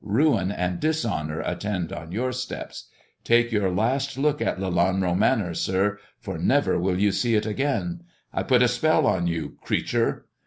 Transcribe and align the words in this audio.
Buin 0.03 0.51
and 0.51 0.79
dishonour 0.79 1.43
ttend 1.43 1.95
on 1.95 2.11
your 2.11 2.31
steps. 2.31 2.89
Take 3.23 3.51
your 3.51 3.69
last 3.69 4.17
look 4.17 4.41
at 4.41 4.57
Lelanro 4.57 5.13
lanor, 5.15 5.55
sir, 5.55 5.99
for 6.19 6.39
never 6.39 6.79
will 6.79 6.99
you 6.99 7.11
see 7.11 7.35
it 7.35 7.45
again. 7.45 8.01
I 8.33 8.41
put 8.41 8.63
a 8.63 8.67
spell 8.67 9.05
a 9.05 9.23
you, 9.23 9.59
creature 9.61 10.25